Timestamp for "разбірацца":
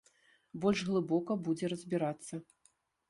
1.75-2.43